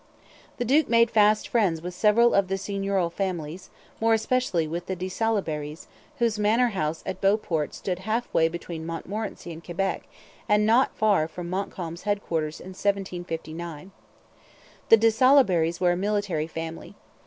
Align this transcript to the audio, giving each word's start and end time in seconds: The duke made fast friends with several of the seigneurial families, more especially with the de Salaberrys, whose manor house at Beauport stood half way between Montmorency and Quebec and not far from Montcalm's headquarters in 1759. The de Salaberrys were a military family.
The 0.57 0.65
duke 0.65 0.89
made 0.89 1.11
fast 1.11 1.47
friends 1.47 1.79
with 1.79 1.93
several 1.93 2.33
of 2.33 2.47
the 2.47 2.57
seigneurial 2.57 3.11
families, 3.11 3.69
more 3.99 4.15
especially 4.15 4.67
with 4.67 4.87
the 4.87 4.95
de 4.95 5.07
Salaberrys, 5.07 5.85
whose 6.17 6.39
manor 6.39 6.69
house 6.69 7.03
at 7.05 7.21
Beauport 7.21 7.75
stood 7.75 7.99
half 7.99 8.27
way 8.33 8.47
between 8.47 8.83
Montmorency 8.83 9.53
and 9.53 9.63
Quebec 9.63 10.05
and 10.49 10.65
not 10.65 10.97
far 10.97 11.27
from 11.27 11.51
Montcalm's 11.51 12.01
headquarters 12.01 12.59
in 12.59 12.69
1759. 12.69 13.91
The 14.89 14.97
de 14.97 15.11
Salaberrys 15.11 15.79
were 15.79 15.91
a 15.91 15.95
military 15.95 16.47
family. 16.47 16.95